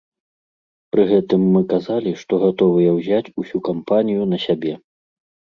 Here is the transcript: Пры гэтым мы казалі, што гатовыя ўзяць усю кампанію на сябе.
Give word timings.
Пры 0.93 1.03
гэтым 1.11 1.41
мы 1.57 1.61
казалі, 1.75 2.13
што 2.21 2.33
гатовыя 2.45 2.97
ўзяць 2.97 3.33
усю 3.45 3.57
кампанію 3.71 4.23
на 4.33 4.37
сябе. 4.49 4.73